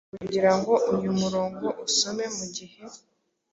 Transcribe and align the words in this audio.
kugirango 0.19 0.73
uyu 0.93 1.09
murongo 1.21 1.65
usomeMugihe 1.87 2.77